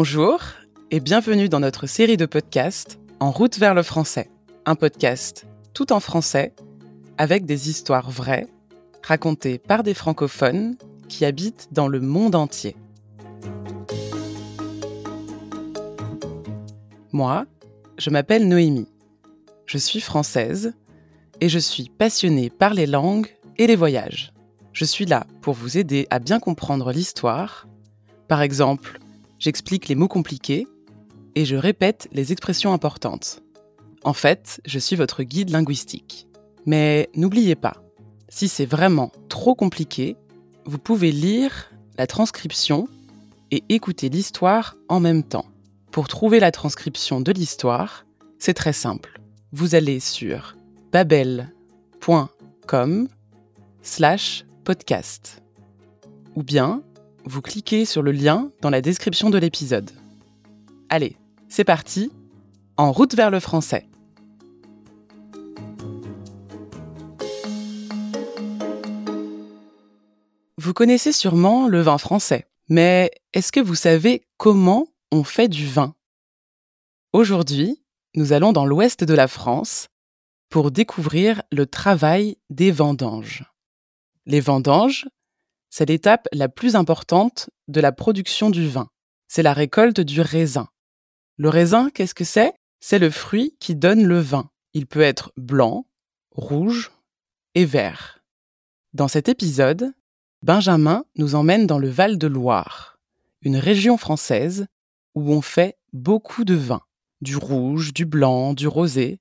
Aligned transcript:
Bonjour 0.00 0.38
et 0.92 1.00
bienvenue 1.00 1.48
dans 1.48 1.58
notre 1.58 1.88
série 1.88 2.16
de 2.16 2.24
podcasts 2.24 3.00
En 3.18 3.32
route 3.32 3.58
vers 3.58 3.74
le 3.74 3.82
français. 3.82 4.30
Un 4.64 4.76
podcast 4.76 5.48
tout 5.74 5.92
en 5.92 5.98
français 5.98 6.54
avec 7.16 7.46
des 7.46 7.68
histoires 7.68 8.08
vraies 8.08 8.46
racontées 9.02 9.58
par 9.58 9.82
des 9.82 9.94
francophones 9.94 10.76
qui 11.08 11.24
habitent 11.24 11.70
dans 11.72 11.88
le 11.88 11.98
monde 11.98 12.36
entier. 12.36 12.76
Moi, 17.10 17.46
je 17.98 18.10
m'appelle 18.10 18.46
Noémie. 18.46 18.86
Je 19.66 19.78
suis 19.78 20.00
française 20.00 20.74
et 21.40 21.48
je 21.48 21.58
suis 21.58 21.88
passionnée 21.88 22.50
par 22.50 22.72
les 22.72 22.86
langues 22.86 23.34
et 23.56 23.66
les 23.66 23.74
voyages. 23.74 24.32
Je 24.72 24.84
suis 24.84 25.06
là 25.06 25.26
pour 25.40 25.54
vous 25.54 25.76
aider 25.76 26.06
à 26.10 26.20
bien 26.20 26.38
comprendre 26.38 26.92
l'histoire. 26.92 27.66
Par 28.28 28.42
exemple, 28.42 29.00
j'explique 29.38 29.88
les 29.88 29.94
mots 29.94 30.08
compliqués 30.08 30.66
et 31.34 31.44
je 31.44 31.56
répète 31.56 32.08
les 32.12 32.32
expressions 32.32 32.72
importantes. 32.72 33.42
En 34.04 34.12
fait, 34.12 34.60
je 34.64 34.78
suis 34.78 34.96
votre 34.96 35.22
guide 35.22 35.50
linguistique. 35.50 36.26
Mais 36.66 37.08
n'oubliez 37.14 37.54
pas, 37.54 37.82
si 38.28 38.48
c'est 38.48 38.66
vraiment 38.66 39.12
trop 39.28 39.54
compliqué, 39.54 40.16
vous 40.64 40.78
pouvez 40.78 41.12
lire 41.12 41.70
la 41.96 42.06
transcription 42.06 42.88
et 43.50 43.64
écouter 43.68 44.08
l'histoire 44.08 44.76
en 44.88 45.00
même 45.00 45.22
temps. 45.22 45.46
Pour 45.90 46.08
trouver 46.08 46.40
la 46.40 46.52
transcription 46.52 47.20
de 47.20 47.32
l'histoire, 47.32 48.04
c'est 48.38 48.54
très 48.54 48.72
simple. 48.72 49.20
Vous 49.52 49.74
allez 49.74 50.00
sur 50.00 50.54
babel.com 50.92 51.48
slash 53.82 54.44
podcast. 54.64 55.42
Ou 56.36 56.42
bien, 56.42 56.82
vous 57.28 57.42
cliquez 57.42 57.84
sur 57.84 58.02
le 58.02 58.10
lien 58.10 58.50
dans 58.62 58.70
la 58.70 58.80
description 58.80 59.28
de 59.28 59.36
l'épisode. 59.36 59.90
Allez, 60.88 61.16
c'est 61.50 61.64
parti, 61.64 62.10
en 62.78 62.90
route 62.90 63.14
vers 63.14 63.30
le 63.30 63.38
français. 63.38 63.86
Vous 70.56 70.72
connaissez 70.72 71.12
sûrement 71.12 71.68
le 71.68 71.82
vin 71.82 71.98
français, 71.98 72.46
mais 72.70 73.10
est-ce 73.34 73.52
que 73.52 73.60
vous 73.60 73.74
savez 73.74 74.26
comment 74.38 74.86
on 75.12 75.22
fait 75.22 75.48
du 75.48 75.66
vin? 75.66 75.94
Aujourd'hui, 77.12 77.82
nous 78.14 78.32
allons 78.32 78.52
dans 78.52 78.64
l'ouest 78.64 79.04
de 79.04 79.14
la 79.14 79.28
France 79.28 79.88
pour 80.48 80.70
découvrir 80.70 81.42
le 81.52 81.66
travail 81.66 82.38
des 82.48 82.70
vendanges. 82.70 83.44
Les 84.24 84.40
vendanges, 84.40 85.06
c'est 85.70 85.88
l'étape 85.88 86.28
la 86.32 86.48
plus 86.48 86.76
importante 86.76 87.50
de 87.68 87.80
la 87.80 87.92
production 87.92 88.50
du 88.50 88.68
vin. 88.68 88.88
C'est 89.28 89.42
la 89.42 89.52
récolte 89.52 90.00
du 90.00 90.20
raisin. 90.20 90.68
Le 91.36 91.48
raisin, 91.48 91.90
qu'est-ce 91.90 92.14
que 92.14 92.24
c'est? 92.24 92.54
C'est 92.80 92.98
le 92.98 93.10
fruit 93.10 93.56
qui 93.60 93.74
donne 93.74 94.04
le 94.04 94.18
vin. 94.18 94.50
Il 94.72 94.86
peut 94.86 95.00
être 95.00 95.32
blanc, 95.36 95.86
rouge 96.32 96.92
et 97.54 97.64
vert. 97.64 98.22
Dans 98.94 99.08
cet 99.08 99.28
épisode, 99.28 99.92
Benjamin 100.42 101.04
nous 101.16 101.34
emmène 101.34 101.66
dans 101.66 101.78
le 101.78 101.88
Val 101.88 102.16
de 102.16 102.26
Loire, 102.26 102.98
une 103.42 103.56
région 103.56 103.98
française 103.98 104.66
où 105.14 105.32
on 105.32 105.42
fait 105.42 105.76
beaucoup 105.92 106.44
de 106.44 106.54
vin, 106.54 106.80
du 107.20 107.36
rouge, 107.36 107.92
du 107.92 108.06
blanc, 108.06 108.54
du 108.54 108.68
rosé, 108.68 109.20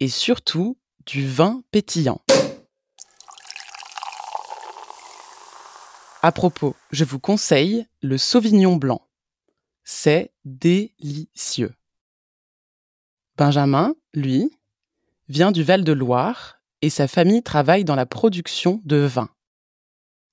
et 0.00 0.08
surtout 0.08 0.76
du 1.04 1.26
vin 1.26 1.62
pétillant. 1.70 2.20
À 6.26 6.32
propos, 6.32 6.74
je 6.90 7.04
vous 7.04 7.20
conseille 7.20 7.86
le 8.02 8.18
Sauvignon 8.18 8.74
blanc. 8.74 9.06
C'est 9.84 10.32
délicieux. 10.44 11.72
Benjamin, 13.36 13.94
lui, 14.12 14.50
vient 15.28 15.52
du 15.52 15.62
Val-de-Loire 15.62 16.58
et 16.82 16.90
sa 16.90 17.06
famille 17.06 17.44
travaille 17.44 17.84
dans 17.84 17.94
la 17.94 18.06
production 18.06 18.82
de 18.84 18.96
vin. 18.96 19.28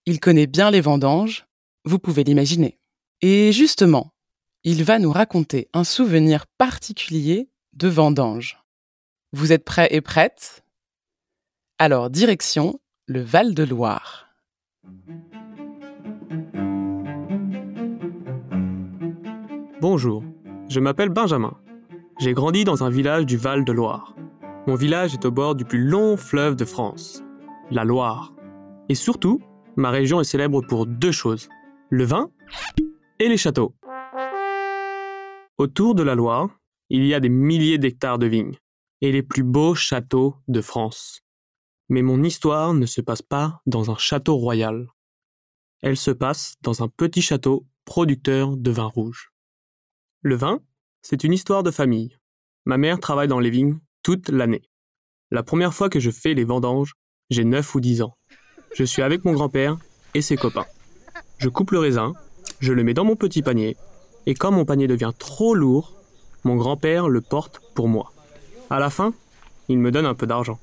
Il 0.07 0.19
connaît 0.19 0.47
bien 0.47 0.71
les 0.71 0.81
vendanges, 0.81 1.45
vous 1.85 1.99
pouvez 1.99 2.23
l'imaginer. 2.23 2.79
Et 3.21 3.51
justement, 3.51 4.15
il 4.63 4.83
va 4.83 4.97
nous 4.97 5.11
raconter 5.11 5.69
un 5.73 5.83
souvenir 5.83 6.47
particulier 6.57 7.51
de 7.73 7.87
vendange. 7.87 8.57
Vous 9.31 9.51
êtes 9.51 9.63
prêts 9.63 9.89
et 9.91 10.01
prêtes? 10.01 10.63
Alors, 11.77 12.09
direction 12.09 12.79
le 13.05 13.21
Val-de-Loire. 13.21 14.33
Bonjour, 19.83 20.23
je 20.69 20.79
m'appelle 20.79 21.09
Benjamin. 21.09 21.57
J'ai 22.17 22.31
grandi 22.31 22.63
dans 22.63 22.85
un 22.85 22.89
village 22.89 23.25
du 23.25 23.35
Val-de-Loire. 23.35 24.16
Mon 24.66 24.75
village 24.75 25.13
est 25.13 25.25
au 25.25 25.31
bord 25.31 25.55
du 25.55 25.66
plus 25.66 25.83
long 25.83 26.16
fleuve 26.16 26.55
de 26.55 26.63
France, 26.63 27.21
la 27.69 27.83
Loire. 27.83 28.33
Et 28.88 28.95
surtout, 28.95 29.41
ma 29.75 29.89
région 29.89 30.21
est 30.21 30.23
célèbre 30.23 30.61
pour 30.61 30.85
deux 30.85 31.11
choses, 31.11 31.49
le 31.89 32.05
vin 32.05 32.31
et 33.19 33.27
les 33.27 33.35
châteaux. 33.35 33.75
Autour 35.57 35.95
de 35.95 36.03
la 36.03 36.15
Loire, 36.15 36.47
il 36.89 37.05
y 37.05 37.13
a 37.13 37.19
des 37.19 37.27
milliers 37.27 37.77
d'hectares 37.77 38.19
de 38.19 38.27
vignes 38.27 38.55
et 39.01 39.11
les 39.11 39.21
plus 39.21 39.44
beaux 39.44 39.75
châteaux 39.75 40.38
de 40.47 40.61
France. 40.61 41.19
Mais 41.89 42.03
mon 42.03 42.23
histoire 42.23 42.73
ne 42.73 42.85
se 42.85 43.01
passe 43.01 43.21
pas 43.21 43.61
dans 43.65 43.91
un 43.91 43.97
château 43.97 44.38
royal. 44.38 44.88
Elle 45.81 45.97
se 45.97 46.11
passe 46.11 46.55
dans 46.61 46.83
un 46.83 46.88
petit 46.88 47.21
château 47.21 47.65
producteur 47.83 48.55
de 48.55 48.71
vin 48.71 48.85
rouge. 48.85 49.32
Le 50.25 50.35
vin, 50.35 50.61
c'est 51.01 51.25
une 51.25 51.34
histoire 51.34 51.63
de 51.63 51.72
famille. 51.72 52.17
Ma 52.63 52.78
mère 52.78 53.01
travaille 53.01 53.28
dans 53.28 53.41
les 53.41 53.50
vignes 53.50 53.79
toute 54.03 54.29
l'année. 54.29 54.61
La 55.31 55.44
première 55.44 55.73
fois 55.73 55.89
que 55.89 56.00
je 56.00 56.11
fais 56.11 56.34
les 56.34 56.45
vendanges, 56.45 56.94
j'ai 57.29 57.44
9 57.44 57.75
ou 57.75 57.81
10 57.81 58.03
ans. 58.03 58.16
Je 58.73 58.85
suis 58.85 59.01
avec 59.01 59.25
mon 59.25 59.33
grand-père 59.33 59.75
et 60.13 60.22
ses 60.22 60.38
copains. 60.38 60.66
Je 61.39 61.50
coupe 61.50 61.72
le 61.72 61.79
raisin, 61.79 62.13
je 62.62 62.72
le 62.72 62.85
mets 62.85 62.94
dans 62.94 63.03
mon 63.03 63.17
petit 63.17 63.41
panier, 63.41 63.75
et 64.25 64.33
quand 64.33 64.53
mon 64.53 64.63
panier 64.63 64.88
devient 64.88 65.12
trop 65.19 65.56
lourd, 65.56 65.94
mon 66.45 66.56
grand-père 66.56 67.09
le 67.09 67.19
porte 67.19 67.59
pour 67.75 67.89
moi. 67.89 68.13
À 68.69 68.79
la 68.79 68.89
fin, 68.89 69.13
il 69.67 69.78
me 69.78 69.91
donne 69.91 70.06
un 70.06 70.16
peu 70.16 70.25
d'argent. 70.25 70.57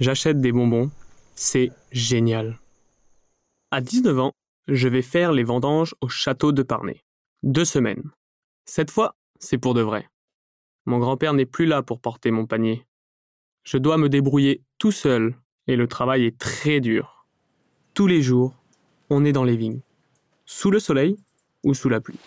J'achète 0.00 0.40
des 0.40 0.52
bonbons, 0.52 0.90
c'est 1.34 1.70
génial. 1.90 2.58
À 3.70 3.82
19 3.82 4.18
ans, 4.20 4.32
je 4.68 4.88
vais 4.88 5.02
faire 5.02 5.32
les 5.32 5.44
vendanges 5.44 5.94
au 6.00 6.08
château 6.08 6.50
de 6.50 6.62
Parnay. 6.62 7.02
Deux 7.42 7.66
semaines. 7.66 8.10
Cette 8.64 8.90
fois, 8.90 9.16
c'est 9.38 9.58
pour 9.58 9.74
de 9.74 9.80
vrai. 9.80 10.08
Mon 10.86 10.98
grand-père 10.98 11.34
n'est 11.34 11.46
plus 11.46 11.66
là 11.66 11.82
pour 11.82 12.00
porter 12.00 12.30
mon 12.30 12.46
panier. 12.46 12.86
Je 13.64 13.76
dois 13.78 13.98
me 13.98 14.08
débrouiller 14.08 14.62
tout 14.78 14.92
seul 14.92 15.36
et 15.66 15.76
le 15.76 15.86
travail 15.86 16.24
est 16.24 16.38
très 16.38 16.80
dur. 16.80 17.26
Tous 17.94 18.06
les 18.06 18.22
jours, 18.22 18.54
on 19.10 19.24
est 19.24 19.32
dans 19.32 19.44
les 19.44 19.56
vignes, 19.56 19.80
sous 20.46 20.70
le 20.70 20.80
soleil 20.80 21.16
ou 21.62 21.74
sous 21.74 21.88
la 21.88 22.00
pluie. 22.00 22.18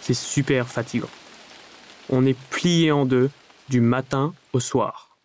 C'est 0.00 0.14
super 0.14 0.68
fatigant. 0.68 1.10
On 2.08 2.24
est 2.24 2.38
plié 2.48 2.92
en 2.92 3.04
deux 3.04 3.30
du 3.68 3.80
matin 3.80 4.34
au 4.52 4.60
soir. 4.60 5.18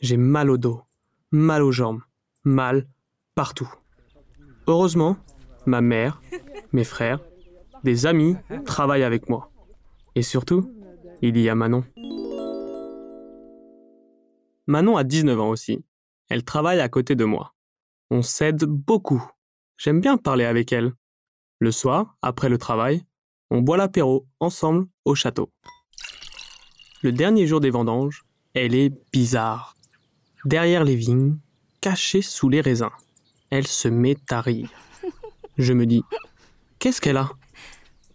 J'ai 0.00 0.16
mal 0.16 0.50
au 0.50 0.56
dos, 0.56 0.82
mal 1.30 1.62
aux 1.62 1.72
jambes, 1.72 2.00
mal 2.44 2.86
partout. 3.34 3.70
Heureusement, 4.66 5.18
ma 5.66 5.82
mère, 5.82 6.22
mes 6.72 6.84
frères 6.84 7.20
des 7.84 8.06
amis 8.06 8.36
travaillent 8.64 9.04
avec 9.04 9.28
moi. 9.28 9.50
Et 10.14 10.22
surtout, 10.22 10.72
il 11.22 11.38
y 11.38 11.48
a 11.48 11.54
Manon. 11.54 11.84
Manon 14.66 14.96
a 14.96 15.04
19 15.04 15.38
ans 15.40 15.50
aussi. 15.50 15.84
Elle 16.28 16.44
travaille 16.44 16.80
à 16.80 16.88
côté 16.88 17.14
de 17.14 17.24
moi. 17.24 17.54
On 18.10 18.22
s'aide 18.22 18.64
beaucoup. 18.64 19.22
J'aime 19.76 20.00
bien 20.00 20.16
parler 20.16 20.44
avec 20.44 20.72
elle. 20.72 20.92
Le 21.58 21.70
soir, 21.70 22.16
après 22.22 22.48
le 22.48 22.58
travail, 22.58 23.04
on 23.50 23.60
boit 23.60 23.76
l'apéro 23.76 24.26
ensemble 24.40 24.86
au 25.04 25.14
château. 25.14 25.50
Le 27.02 27.12
dernier 27.12 27.46
jour 27.46 27.60
des 27.60 27.70
vendanges, 27.70 28.24
elle 28.54 28.74
est 28.74 28.92
bizarre. 29.12 29.76
Derrière 30.44 30.84
les 30.84 30.96
vignes, 30.96 31.36
cachée 31.80 32.22
sous 32.22 32.48
les 32.48 32.60
raisins, 32.60 32.90
elle 33.50 33.66
se 33.66 33.88
met 33.88 34.16
à 34.30 34.40
rire. 34.40 34.70
Je 35.58 35.72
me 35.72 35.86
dis, 35.86 36.02
qu'est-ce 36.78 37.00
qu'elle 37.00 37.18
a? 37.18 37.30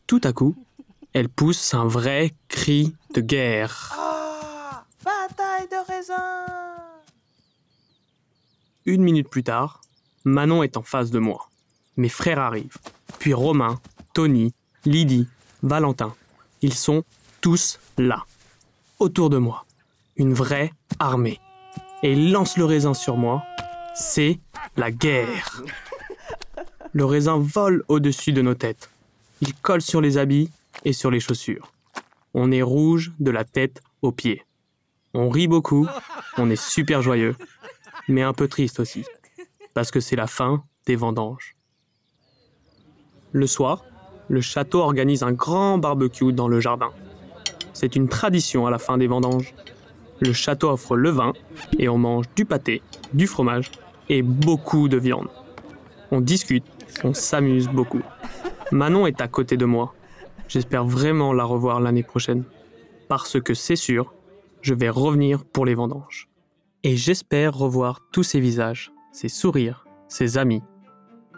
Tout 0.09 0.21
à 0.23 0.33
coup, 0.33 0.55
elle 1.13 1.29
pousse 1.29 1.75
un 1.75 1.85
vrai 1.85 2.33
cri 2.47 2.95
de 3.13 3.21
guerre. 3.21 3.95
Ah 3.95 4.83
Bataille 5.05 5.67
de 5.69 5.87
raisin 5.87 6.45
Une 8.87 9.03
minute 9.03 9.29
plus 9.29 9.43
tard, 9.43 9.81
Manon 10.23 10.63
est 10.63 10.77
en 10.77 10.81
face 10.81 11.11
de 11.11 11.19
moi. 11.19 11.47
Mes 11.95 12.09
frères 12.09 12.39
arrivent. 12.39 12.79
Puis 13.19 13.35
Romain, 13.35 13.79
Tony, 14.15 14.51
Lydie, 14.83 15.27
Valentin. 15.61 16.15
Ils 16.63 16.73
sont 16.73 17.03
tous 17.39 17.79
là. 17.99 18.25
Autour 18.97 19.29
de 19.29 19.37
moi. 19.37 19.67
Une 20.15 20.33
vraie 20.33 20.73
armée. 20.97 21.39
Et 22.01 22.13
ils 22.13 22.31
lancent 22.31 22.57
le 22.57 22.65
raisin 22.65 22.95
sur 22.95 23.15
moi. 23.15 23.43
C'est 23.93 24.39
la 24.75 24.89
guerre. 24.89 25.61
Le 26.93 27.05
raisin 27.05 27.37
vole 27.37 27.83
au-dessus 27.87 28.33
de 28.33 28.41
nos 28.41 28.55
têtes. 28.55 28.89
Il 29.41 29.53
colle 29.53 29.81
sur 29.81 30.01
les 30.01 30.17
habits 30.17 30.49
et 30.83 30.93
sur 30.93 31.11
les 31.11 31.19
chaussures. 31.19 31.71
On 32.33 32.51
est 32.51 32.61
rouge 32.61 33.11
de 33.19 33.31
la 33.31 33.43
tête 33.43 33.81
aux 34.01 34.11
pieds. 34.11 34.43
On 35.13 35.29
rit 35.29 35.47
beaucoup, 35.47 35.87
on 36.37 36.49
est 36.49 36.61
super 36.61 37.01
joyeux, 37.01 37.35
mais 38.07 38.21
un 38.21 38.33
peu 38.33 38.47
triste 38.47 38.79
aussi, 38.79 39.05
parce 39.73 39.91
que 39.91 39.99
c'est 39.99 40.15
la 40.15 40.27
fin 40.27 40.63
des 40.85 40.95
vendanges. 40.95 41.55
Le 43.31 43.47
soir, 43.47 43.85
le 44.27 44.41
château 44.41 44.81
organise 44.81 45.23
un 45.23 45.31
grand 45.31 45.77
barbecue 45.77 46.33
dans 46.33 46.47
le 46.47 46.59
jardin. 46.59 46.91
C'est 47.73 47.95
une 47.95 48.09
tradition 48.09 48.67
à 48.67 48.71
la 48.71 48.77
fin 48.77 48.97
des 48.97 49.07
vendanges. 49.07 49.53
Le 50.19 50.33
château 50.33 50.69
offre 50.69 50.95
le 50.95 51.09
vin 51.09 51.33
et 51.77 51.87
on 51.89 51.97
mange 51.97 52.25
du 52.35 52.45
pâté, 52.45 52.81
du 53.13 53.25
fromage 53.25 53.71
et 54.09 54.21
beaucoup 54.21 54.89
de 54.89 54.97
viande. 54.97 55.29
On 56.11 56.21
discute, 56.21 56.65
on 57.03 57.13
s'amuse 57.13 57.67
beaucoup. 57.67 58.01
Manon 58.71 59.07
est 59.07 59.21
à 59.21 59.27
côté 59.27 59.57
de 59.57 59.65
moi. 59.65 59.93
J'espère 60.47 60.85
vraiment 60.85 61.33
la 61.33 61.43
revoir 61.43 61.79
l'année 61.79 62.03
prochaine. 62.03 62.43
Parce 63.07 63.41
que 63.41 63.53
c'est 63.53 63.75
sûr, 63.75 64.13
je 64.61 64.73
vais 64.73 64.89
revenir 64.89 65.43
pour 65.43 65.65
les 65.65 65.75
vendanges. 65.75 66.29
Et 66.83 66.95
j'espère 66.95 67.55
revoir 67.55 68.01
tous 68.11 68.23
ses 68.23 68.39
visages, 68.39 68.91
ses 69.11 69.29
sourires, 69.29 69.85
ses 70.07 70.37
amis. 70.37 70.61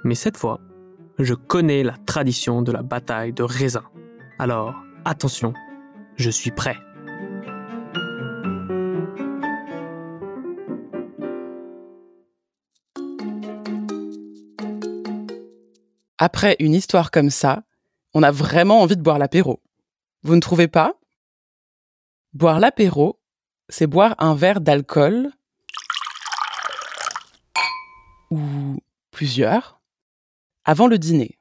Mais 0.04 0.16
cette 0.16 0.38
fois, 0.38 0.60
je 1.19 1.33
connais 1.33 1.83
la 1.83 1.95
tradition 2.06 2.62
de 2.62 2.72
la 2.72 2.81
bataille 2.81 3.34
de 3.34 3.44
raisin. 3.44 3.84
Alors, 4.38 4.75
attention, 5.06 5.54
je 6.18 6.30
suis 6.30 6.51
prêt. 6.51 6.77
Après 16.23 16.56
une 16.59 16.75
histoire 16.75 17.09
comme 17.09 17.31
ça, 17.31 17.63
on 18.13 18.21
a 18.21 18.29
vraiment 18.29 18.83
envie 18.83 18.95
de 18.95 19.01
boire 19.01 19.18
l'apéro. 19.18 19.59
Vous 20.21 20.35
ne 20.35 20.39
trouvez 20.39 20.68
pas? 20.68 20.94
Boire 22.33 22.59
l'apéro, 22.59 23.19
c'est 23.69 23.88
boire 23.88 24.13
un 24.19 24.35
verre 24.35 24.62
d'alcool 24.62 25.31
ou 28.29 28.77
plusieurs 29.09 29.81
avant 30.63 30.85
le 30.85 31.00
dîner. 31.00 31.39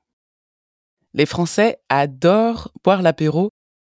Les 1.13 1.27
Français 1.27 1.83
adorent 1.91 2.73
boire 2.83 3.03
l'apéro 3.03 3.51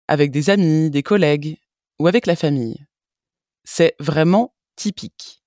avec 0.07 0.31
des 0.31 0.49
amis, 0.49 0.89
des 0.89 1.03
collègues 1.03 1.59
ou 1.99 2.07
avec 2.07 2.25
la 2.25 2.37
famille. 2.37 2.87
C'est 3.65 3.93
vraiment 3.99 4.55
typique. 4.77 5.43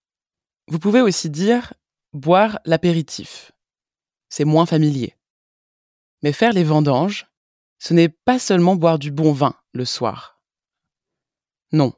Vous 0.69 0.79
pouvez 0.79 1.01
aussi 1.01 1.31
dire 1.31 1.73
boire 2.13 2.59
l'apéritif. 2.67 3.53
C'est 4.29 4.45
moins 4.45 4.67
familier. 4.67 5.17
Mais 6.23 6.33
faire 6.33 6.53
les 6.53 6.65
vendanges, 6.65 7.27
ce 7.79 7.95
n'est 7.95 8.09
pas 8.09 8.39
seulement 8.39 8.77
boire 8.77 8.99
du 8.99 9.11
bon 9.11 9.33
vin 9.33 9.55
le 9.73 9.85
soir. 9.85 10.43
Non. 11.73 11.93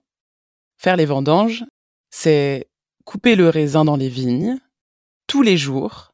Faire 0.78 0.96
les 0.96 1.06
vendanges, 1.06 1.64
c'est 2.10 2.70
couper 3.04 3.34
le 3.34 3.48
raisin 3.48 3.84
dans 3.84 3.96
les 3.96 4.08
vignes, 4.08 4.58
tous 5.26 5.42
les 5.42 5.56
jours, 5.56 6.12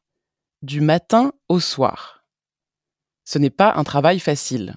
du 0.61 0.81
matin 0.81 1.31
au 1.47 1.59
soir. 1.59 2.25
Ce 3.25 3.37
n'est 3.37 3.49
pas 3.49 3.73
un 3.75 3.83
travail 3.83 4.19
facile. 4.19 4.75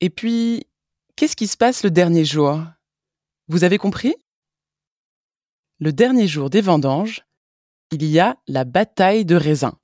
Et 0.00 0.10
puis, 0.10 0.66
qu'est-ce 1.16 1.36
qui 1.36 1.46
se 1.46 1.56
passe 1.56 1.82
le 1.82 1.90
dernier 1.90 2.24
jour? 2.24 2.62
Vous 3.48 3.64
avez 3.64 3.78
compris? 3.78 4.14
Le 5.80 5.92
dernier 5.92 6.26
jour 6.28 6.50
des 6.50 6.60
vendanges, 6.60 7.26
il 7.90 8.04
y 8.04 8.18
a 8.18 8.38
la 8.46 8.64
bataille 8.64 9.24
de 9.24 9.36
raisins. 9.36 9.76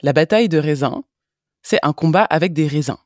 La 0.00 0.12
bataille 0.12 0.48
de 0.48 0.58
raisins, 0.58 1.02
c'est 1.62 1.80
un 1.82 1.92
combat 1.92 2.22
avec 2.22 2.52
des 2.52 2.68
raisins. 2.68 2.98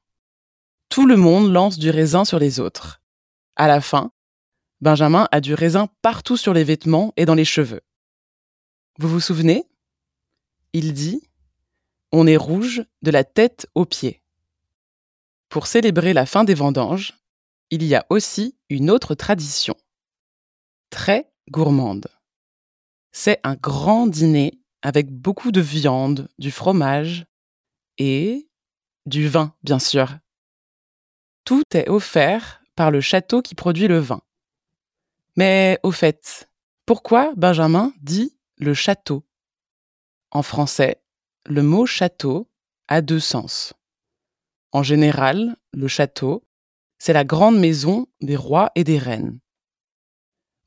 Tout 0.91 1.07
le 1.07 1.17
monde 1.17 1.51
lance 1.51 1.79
du 1.79 1.89
raisin 1.89 2.27
sur 2.27 2.39
les 2.39 2.61
autres. 2.61 3.01
À 3.57 3.67
la 3.67 3.81
fin, 3.81 4.13
Benjamin 4.83 5.27
a 5.33 5.41
du 5.41 5.55
raisin 5.55 5.89
partout 6.03 6.37
sur 6.37 6.53
les 6.53 6.65
vêtements 6.65 7.15
et 7.17 7.25
dans 7.25 7.35
les 7.35 7.47
cheveux. 7.47 7.81
Vous 8.99 9.09
vous 9.09 9.21
souvenez? 9.21 9.65
Il 10.75 10.93
dit 10.93 11.23
On 12.13 12.27
est 12.27 12.37
rouge 12.37 12.85
de 13.01 13.11
la 13.11 13.25
tête 13.25 13.67
aux 13.75 13.87
pieds. 13.87 14.23
Pour 15.49 15.67
célébrer 15.67 16.13
la 16.13 16.27
fin 16.27 16.45
des 16.45 16.55
vendanges, 16.55 17.15
il 17.71 17.85
y 17.85 17.95
a 17.95 18.05
aussi 18.11 18.59
une 18.69 18.91
autre 18.91 19.15
tradition. 19.15 19.77
Très 20.91 21.33
gourmande. 21.51 22.09
C'est 23.13 23.41
un 23.45 23.55
grand 23.55 24.07
dîner 24.07 24.62
avec 24.83 25.11
beaucoup 25.11 25.53
de 25.53 25.61
viande, 25.61 26.29
du 26.39 26.51
fromage 26.51 27.27
et 27.99 28.49
du 29.07 29.29
vin, 29.29 29.55
bien 29.63 29.79
sûr. 29.79 30.19
Tout 31.45 31.63
est 31.75 31.89
offert 31.89 32.63
par 32.77 32.91
le 32.91 33.01
château 33.01 33.43
qui 33.43 33.55
produit 33.55 33.89
le 33.89 33.99
vin. 33.99 34.23
Mais 35.37 35.79
au 35.83 35.93
fait, 35.93 36.51
pourquoi 36.87 37.33
Benjamin 37.37 37.93
dit 38.01 38.37
le 38.59 38.75
château? 38.75 39.25
En 40.31 40.43
français, 40.43 41.03
le 41.47 41.63
mot 41.63 41.87
château 41.87 42.49
a 42.89 43.01
deux 43.03 43.21
sens. 43.21 43.75
En 44.73 44.83
général, 44.83 45.57
le 45.73 45.89
château, 45.89 46.45
c'est 46.99 47.13
la 47.13 47.25
grande 47.25 47.59
maison 47.59 48.07
des 48.21 48.37
rois 48.37 48.71
et 48.75 48.85
des 48.85 48.99
reines. 48.99 49.39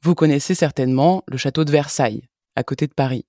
Vous 0.01 0.15
connaissez 0.15 0.53
certainement 0.53 1.23
le 1.27 1.37
château 1.37 1.63
de 1.63 1.71
Versailles, 1.71 2.27
à 2.55 2.63
côté 2.63 2.87
de 2.87 2.93
Paris. 2.93 3.25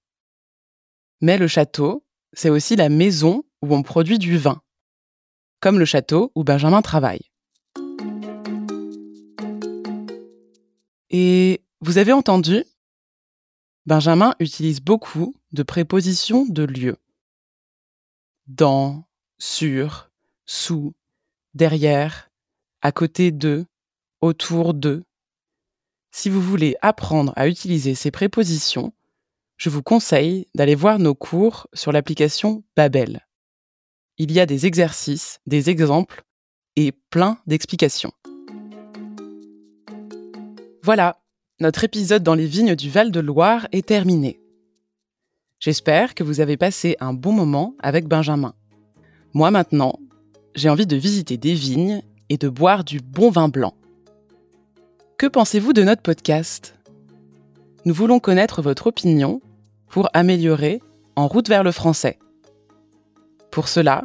Mais 1.20 1.38
le 1.38 1.48
château, 1.48 2.04
c'est 2.32 2.50
aussi 2.50 2.76
la 2.76 2.88
maison 2.88 3.44
où 3.62 3.74
on 3.74 3.82
produit 3.82 4.18
du 4.18 4.36
vin, 4.36 4.60
comme 5.60 5.78
le 5.78 5.84
château 5.84 6.32
où 6.34 6.44
Benjamin 6.44 6.82
travaille. 6.82 7.30
Et 11.10 11.62
vous 11.80 11.98
avez 11.98 12.12
entendu? 12.12 12.64
Benjamin 13.86 14.34
utilise 14.40 14.80
beaucoup 14.80 15.34
de 15.52 15.62
prépositions 15.62 16.44
de 16.44 16.64
lieu. 16.64 16.96
Dans, 18.46 19.04
sur, 19.38 20.10
sous, 20.44 20.94
derrière, 21.54 22.30
à 22.82 22.92
côté 22.92 23.30
de, 23.30 23.64
autour 24.20 24.74
de. 24.74 25.04
Si 26.10 26.28
vous 26.28 26.42
voulez 26.42 26.76
apprendre 26.82 27.32
à 27.36 27.48
utiliser 27.48 27.94
ces 27.94 28.10
prépositions, 28.10 28.92
je 29.56 29.70
vous 29.70 29.82
conseille 29.82 30.46
d'aller 30.54 30.74
voir 30.74 30.98
nos 30.98 31.14
cours 31.14 31.66
sur 31.72 31.92
l'application 31.92 32.62
Babel. 32.76 33.26
Il 34.18 34.32
y 34.32 34.40
a 34.40 34.46
des 34.46 34.66
exercices, 34.66 35.40
des 35.46 35.70
exemples 35.70 36.24
et 36.76 36.92
plein 36.92 37.38
d'explications. 37.46 38.12
Voilà, 40.82 41.18
notre 41.58 41.84
épisode 41.84 42.22
dans 42.22 42.34
les 42.34 42.46
vignes 42.46 42.76
du 42.76 42.90
Val-de-Loire 42.90 43.66
est 43.72 43.86
terminé. 43.86 44.40
J'espère 45.58 46.14
que 46.14 46.22
vous 46.22 46.40
avez 46.40 46.56
passé 46.56 46.96
un 47.00 47.14
bon 47.14 47.32
moment 47.32 47.74
avec 47.80 48.06
Benjamin. 48.06 48.54
Moi 49.32 49.50
maintenant, 49.50 49.98
j'ai 50.54 50.68
envie 50.68 50.86
de 50.86 50.96
visiter 50.96 51.38
des 51.38 51.54
vignes 51.54 52.02
et 52.28 52.36
de 52.36 52.48
boire 52.48 52.84
du 52.84 53.00
bon 53.00 53.30
vin 53.30 53.48
blanc. 53.48 53.74
Que 55.18 55.26
pensez-vous 55.26 55.72
de 55.72 55.82
notre 55.82 56.02
podcast? 56.02 56.74
Nous 57.86 57.94
voulons 57.94 58.20
connaître 58.20 58.62
votre 58.62 58.88
opinion 58.88 59.40
pour 59.88 60.08
améliorer 60.12 60.80
en 61.16 61.28
route 61.28 61.48
vers 61.48 61.64
le 61.64 61.72
français. 61.72 62.18
Pour 63.50 63.68
cela, 63.68 64.04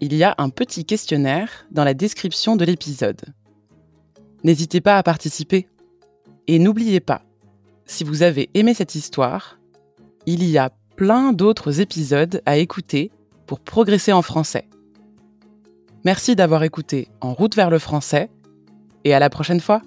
il 0.00 0.14
y 0.14 0.24
a 0.24 0.34
un 0.38 0.50
petit 0.50 0.84
questionnaire 0.84 1.66
dans 1.70 1.84
la 1.84 1.94
description 1.94 2.56
de 2.56 2.64
l'épisode. 2.64 3.20
N'hésitez 4.42 4.80
pas 4.80 4.98
à 4.98 5.02
participer. 5.02 5.68
Et 6.46 6.58
n'oubliez 6.58 7.00
pas, 7.00 7.22
si 7.86 8.04
vous 8.04 8.22
avez 8.22 8.50
aimé 8.54 8.74
cette 8.74 8.94
histoire, 8.94 9.58
il 10.26 10.44
y 10.44 10.58
a 10.58 10.70
plein 10.96 11.32
d'autres 11.32 11.80
épisodes 11.80 12.42
à 12.44 12.58
écouter 12.58 13.10
pour 13.46 13.60
progresser 13.60 14.12
en 14.12 14.22
français. 14.22 14.68
Merci 16.04 16.36
d'avoir 16.36 16.62
écouté 16.64 17.08
En 17.20 17.32
route 17.32 17.56
vers 17.56 17.70
le 17.70 17.78
français 17.78 18.30
et 19.04 19.14
à 19.14 19.18
la 19.18 19.30
prochaine 19.30 19.60
fois. 19.60 19.80